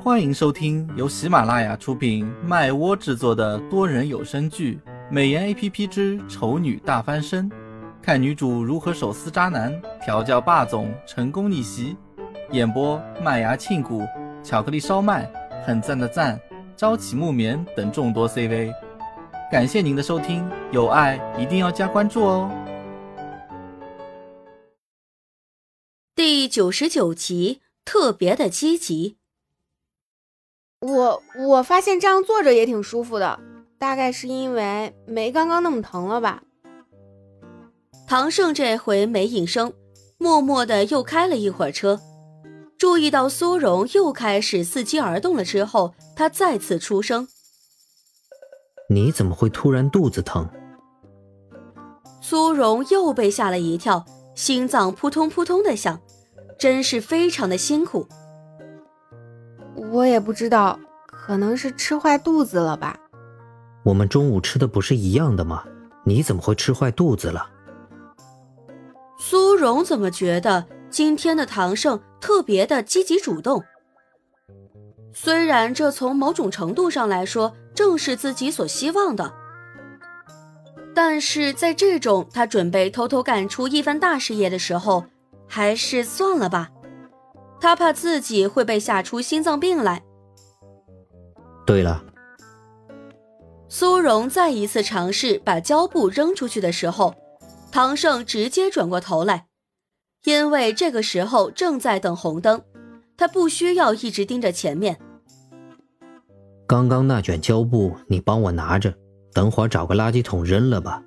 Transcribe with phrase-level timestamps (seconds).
[0.00, 4.78] 欢迎收听由喜马拉雅出品、麦窝制作的多人有声剧
[5.10, 7.50] 《美颜 A P P 之丑女大翻身》，
[8.00, 11.96] 看女主如何手撕渣男、调教霸总、成功逆袭。
[12.52, 14.06] 演播：麦芽庆谷、
[14.42, 15.28] 巧克力烧麦、
[15.66, 16.40] 很赞的赞、
[16.76, 18.72] 朝起木棉等众多 C V。
[19.50, 22.50] 感谢您的收听，有爱一定要加关注哦。
[26.14, 29.17] 第九十九集，特别的积极。
[30.80, 33.40] 我我发现这样坐着也挺舒服的，
[33.78, 36.42] 大概是因为没刚刚那么疼了吧。
[38.06, 39.72] 唐胜这回没应声，
[40.18, 42.00] 默默的又开了一会儿车。
[42.78, 47.26] 注意到苏荣又开始伺机而动了之后，他再次出声
[48.88, 50.48] ：“你怎么会突然肚子疼？”
[52.22, 54.06] 苏荣又被吓了一跳，
[54.36, 56.00] 心脏扑通扑通的响，
[56.56, 58.06] 真是非常的辛苦。
[59.90, 62.96] 我也不知道，可能是吃坏肚子了吧。
[63.84, 65.64] 我们中午吃的不是一样的吗？
[66.04, 67.48] 你怎么会吃坏肚子了？
[69.18, 73.64] 苏荣怎么觉得今天的唐胜特别的积极主动？
[75.12, 79.32] 虽然这从某种程度上来说正是自己所希望的，
[80.94, 85.04] 但是在这种他准备偷偷干出一番大事业的时候，
[85.48, 86.70] 还是算了吧。
[87.60, 90.02] 他怕自己会被吓出心脏病来。
[91.66, 92.04] 对了，
[93.68, 97.14] 苏荣再一次尝试把胶布扔出去的时候，
[97.70, 99.48] 唐胜直接转过头来，
[100.24, 102.62] 因为这个时候正在等红灯，
[103.16, 104.98] 他不需要一直盯着前面。
[106.66, 108.94] 刚刚那卷胶布你帮我拿着，
[109.34, 111.02] 等会儿找个垃圾桶扔了吧。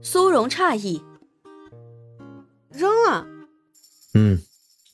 [0.00, 1.02] 苏荣诧异，
[2.70, 3.26] 扔了？
[4.14, 4.38] 嗯。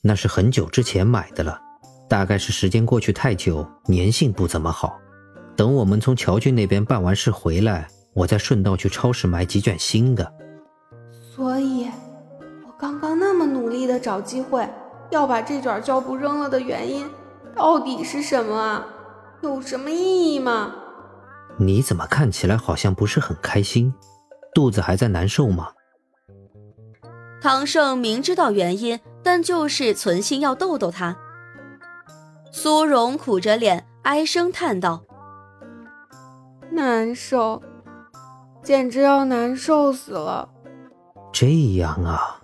[0.03, 1.61] 那是很久之前买的了，
[2.09, 4.97] 大概是时间过去太久，粘性不怎么好。
[5.55, 10.33] 等我们从乔俊那边办完事回来，我再顺道去超市买几卷新的。
[11.11, 11.87] 所以，
[12.65, 14.67] 我刚刚那么努力的找机会
[15.11, 17.05] 要把这卷胶布扔了的原因，
[17.55, 18.87] 到底是什么啊？
[19.43, 20.73] 有什么意义吗？
[21.59, 23.93] 你怎么看起来好像不是很开心？
[24.53, 25.69] 肚子还在难受吗？
[27.41, 31.17] 唐胜明知道原因，但就是存心要逗逗他。
[32.51, 35.03] 苏荣苦着脸，唉声叹道
[36.71, 37.61] ：“难受，
[38.63, 40.49] 简直要难受死了。”
[41.31, 42.41] 这样啊。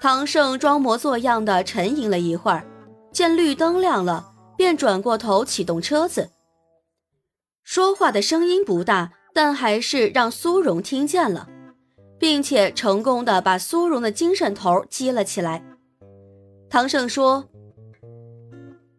[0.00, 2.66] 唐胜装模作样的沉吟了一会儿，
[3.12, 6.30] 见绿灯亮了，便转过头启动车子。
[7.62, 11.48] 说话的声音不大，但还是让苏荣听见了。
[12.22, 15.60] 并且成功的把苏荣的精神头激了起来。
[16.70, 17.48] 唐胜说：“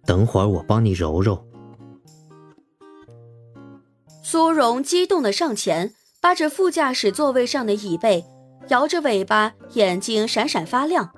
[0.06, 1.48] 等会儿我帮你揉揉。”
[4.22, 8.26] 苏荣激动的上前，扒着副驾驶座位上的椅背，
[8.68, 11.10] 摇着尾巴，眼睛闪闪发亮。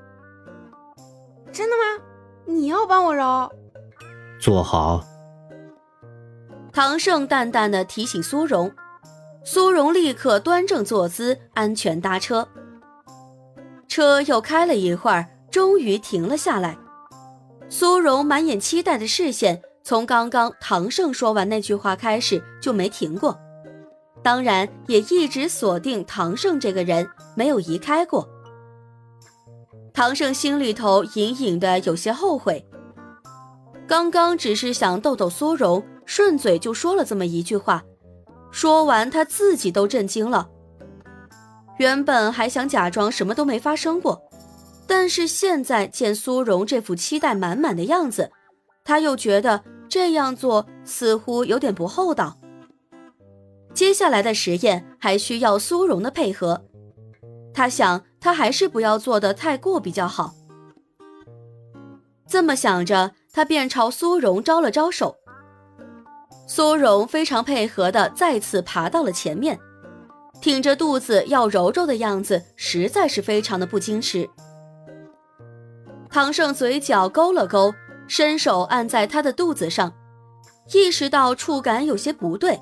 [1.52, 2.04] “真的吗？
[2.46, 3.52] 你要帮我揉？”
[4.40, 5.04] 坐好。
[6.72, 8.72] 唐胜淡淡的提醒苏荣。
[9.48, 12.48] 苏荣立刻端正坐姿，安全搭车。
[13.88, 16.76] 车又开了一会儿，终于停了下来。
[17.70, 23.38] 苏荣满眼期待的视线，从刚刚唐胜说完那句话开始就没停过，
[24.24, 28.28] 当然也一直锁定唐胜这个人，没有移开过。
[29.94, 32.68] 唐胜心里头隐隐的有些后悔，
[33.88, 37.84] 刚刚只是想逗逗苏荣，顺嘴就说了这么一句话。
[38.56, 40.50] 说完，他自己都震惊了。
[41.78, 44.24] 原本还想假装什么都没发生过，
[44.88, 48.32] 但是现在见苏荣这副期待满满的样子，
[48.86, 52.38] 他又觉得这样做似乎有点不厚道。
[53.74, 56.64] 接下来的实验还需要苏荣的配合，
[57.54, 60.34] 他想他还是不要做的太过比较好。
[62.26, 65.18] 这么想着，他便朝苏荣招了招手。
[66.48, 69.60] 苏荣非常配合的再次爬到了前面，
[70.40, 74.30] 挺着肚子要揉揉的样子，实在是非常的不矜持。
[76.10, 77.74] 唐胜嘴角勾了勾，
[78.08, 79.92] 伸手按在他的肚子上，
[80.74, 82.62] 意识到触感有些不对，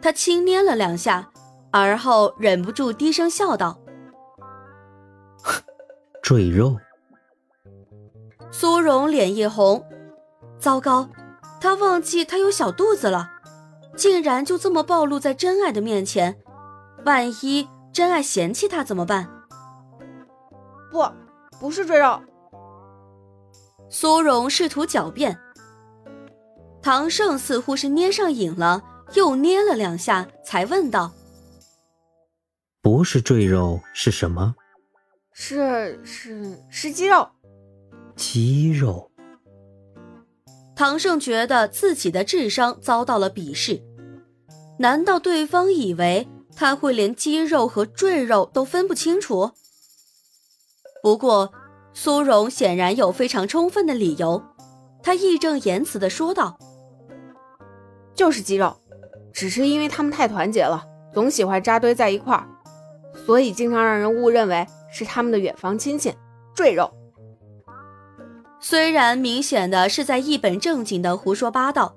[0.00, 1.30] 他轻捏了两下，
[1.70, 3.78] 而后忍不住低声笑道：
[6.22, 6.76] “赘肉。”
[8.52, 9.84] 苏荣脸一红，
[10.58, 11.08] 糟糕。
[11.64, 13.26] 他忘记他有小肚子了，
[13.96, 16.36] 竟然就这么暴露在真爱的面前，
[17.06, 19.26] 万一真爱嫌弃他怎么办？
[20.92, 21.02] 不，
[21.58, 22.20] 不是赘肉。
[23.88, 25.38] 苏荣试图狡辩，
[26.82, 28.82] 唐胜似乎是捏上瘾了，
[29.14, 31.12] 又捏了两下，才问道
[32.82, 34.54] ：“不是赘肉是什么？
[35.32, 37.26] 是是是鸡肉。
[38.16, 39.10] 鸡肉。”
[40.76, 43.82] 唐胜觉得自己的智商遭到了鄙视，
[44.78, 49.50] 难道对方以为他会连肌肉和赘肉都分不清楚？
[51.02, 51.52] 不过。
[51.96, 54.42] 苏荣显然有非常充分的理由，
[55.00, 56.58] 他义正言辞地说道
[58.16, 58.76] ：“就是肌肉，
[59.32, 62.48] 只是因为他们太团结了，总喜欢扎堆在一块儿，
[63.24, 66.12] 所以经常让人误认为是他们的远房亲戚。
[66.52, 66.92] 赘肉。”
[68.66, 71.94] 虽然明显的是在一本正经的胡说八道，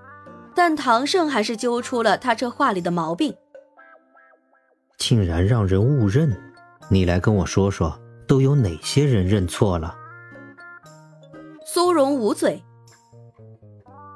[0.53, 3.33] 但唐胜还是揪出了他这话里的毛病。
[4.97, 6.37] 竟然让人误认，
[6.89, 7.97] 你来跟我说说。
[8.27, 9.95] 都有哪些人认错了？
[11.65, 12.61] 苏荣捂嘴，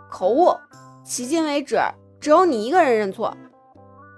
[0.09, 0.49] 口误。
[1.05, 1.77] 迄今为止，
[2.19, 3.33] 只有你一个人认错。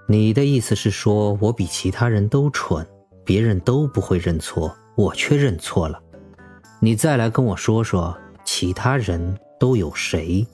[0.08, 2.84] 你的意思是说我比其他人都蠢，
[3.24, 6.00] 别人都不会认错，我却认错了？
[6.80, 8.18] 你再来跟我说说，
[8.64, 10.46] 其他人都有谁？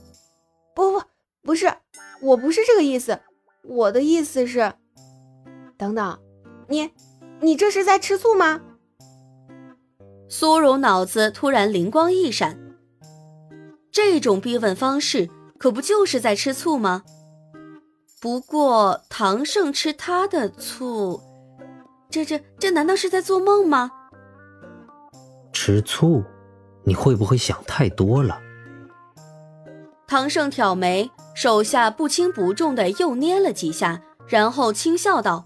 [0.74, 1.02] 不不，
[1.44, 1.72] 不是，
[2.20, 3.20] 我不是这个意思。
[3.62, 4.72] 我的意思是，
[5.78, 6.18] 等等，
[6.66, 6.90] 你，
[7.40, 8.62] 你这是在吃醋吗？
[10.28, 12.58] 苏荣脑子突然灵光一闪，
[13.92, 17.04] 这种逼问方式可不就是在吃醋吗？
[18.20, 21.20] 不过唐胜吃他的醋，
[22.10, 23.92] 这这这难道是在做梦吗？
[25.52, 26.24] 吃醋？
[26.84, 28.40] 你会不会想太多了？
[30.06, 35.44] 唐胜挑眉，手下不轻不重的又捏了几下，然后轻笑道：“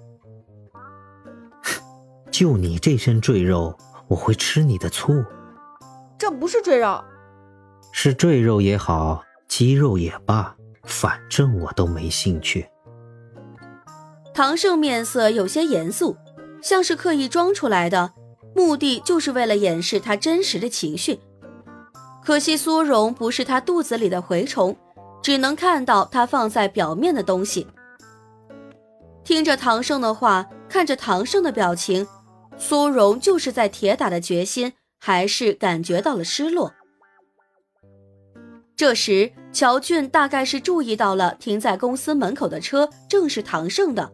[2.31, 3.77] 就你这身赘肉。”
[4.07, 5.25] 我会吃你的醋，
[6.19, 7.03] 这不是赘肉，
[7.91, 12.67] 是赘肉也好，鸡肉也罢，反正我都没兴趣。
[14.35, 16.19] 唐胜面色有些严肃，
[16.63, 18.13] 像是刻意装出来的，
[18.55, 21.19] 目的就是为了掩饰他真实的情绪。
[22.25, 24.77] 可惜苏荣不是他肚子里的蛔虫，
[25.23, 27.67] 只能看到他放在表面的东西。
[29.25, 32.07] 听着唐胜的话，看着唐胜的表情。
[32.57, 36.73] 苏荣就是在铁打的决心，还是感觉到了失落。
[38.77, 44.13] 这时，乔俊大概是注意到了停在公司门口的车正是唐胜的，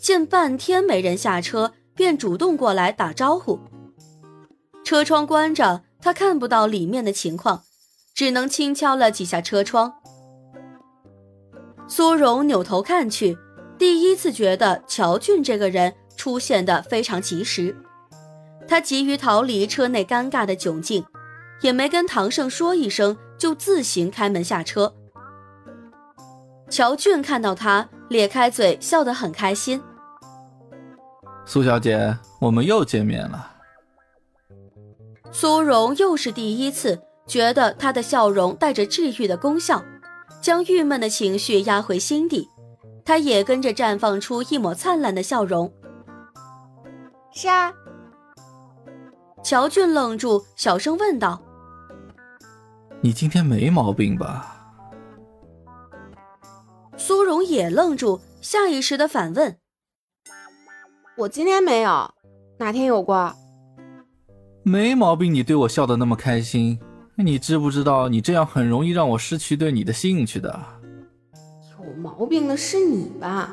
[0.00, 3.58] 见半天没人下车，便主动过来打招呼。
[4.84, 7.64] 车窗关着，他看不到里面的情况，
[8.14, 9.94] 只能轻敲了几下车窗。
[11.88, 13.36] 苏荣扭头看去，
[13.76, 15.94] 第一次觉得乔俊这个人。
[16.16, 17.76] 出现的非常及时，
[18.66, 21.04] 他急于逃离车内尴尬的窘境，
[21.60, 24.92] 也没跟唐胜说一声，就自行开门下车。
[26.68, 29.80] 乔俊看到他，咧开嘴笑得很开心。
[31.50, 33.52] 苏小姐，我们又见面了。
[35.32, 39.82] 苏荣又是第一次觉得他的笑容带着治愈的功效，
[40.42, 42.46] 将郁闷的情绪压回心底，
[43.02, 45.72] 他也跟着绽放出一抹灿烂的笑容。
[47.32, 47.72] 是啊，
[49.42, 51.40] 乔俊愣住，小声问道
[53.00, 54.54] ：“你今天没毛病吧？”
[56.98, 59.56] 苏荣也愣住，下意识的反问
[61.18, 62.08] ：“我今天没有，
[62.58, 63.34] 哪天有过？”
[64.62, 66.78] 没毛病，你对我笑得那么开心，
[67.16, 70.56] 你知不知道你这样很容易让我失去对你的兴趣的？
[71.72, 73.52] 有毛病的是你吧？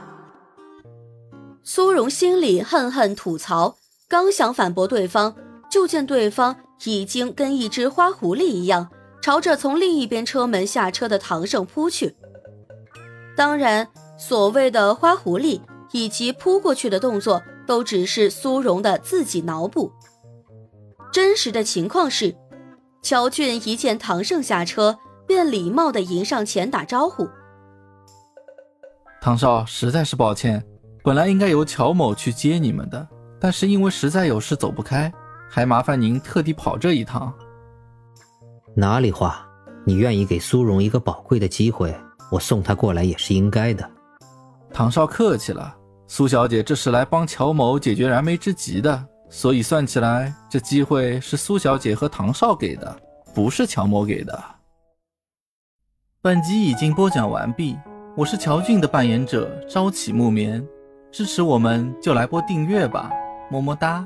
[1.63, 5.35] 苏荣心里恨恨吐槽，刚想反驳对方，
[5.67, 8.89] 就见对方已经跟一只花狐狸一样，
[9.23, 12.15] 朝着从另一边车门下车的唐胜扑去。
[13.35, 13.87] 当然，
[14.19, 19.91] 所谓的花狐狸以及扑过去的动作，都只是苏荣的自己脑补。
[21.11, 22.35] 真实的情况是，
[23.01, 27.27] 乔俊一见唐胜下车，便礼貌地迎上前打招呼
[29.21, 30.63] ：“唐少，实在是抱歉。”
[31.03, 33.07] 本来应该由乔某去接你们的，
[33.39, 35.13] 但是因为实在有事走不开，
[35.47, 37.31] 还麻烦您特地跑这一趟。
[38.75, 39.47] 哪里话，
[39.85, 41.95] 你愿意给苏荣一个宝贵的机会，
[42.31, 43.87] 我送他过来也是应该的。
[44.73, 52.95] 唐少客气了，苏小姐这是来帮乔某解决燃眉之急的，所以算起来，这机会是苏小姐和唐少给的，
[53.33, 54.43] 不是乔某给的。
[56.21, 57.75] 本集已经播讲完毕，
[58.15, 60.65] 我是乔俊的扮演者朝起暮眠。
[61.11, 63.09] 支持我们就来播订阅吧，
[63.49, 64.05] 么么哒。